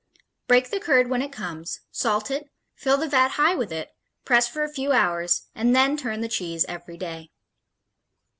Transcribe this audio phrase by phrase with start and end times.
[0.47, 3.91] Break the curd when it comes, salt it, fill the vat high with it,
[4.25, 7.29] press for a few hours, and then turn the cheese every day.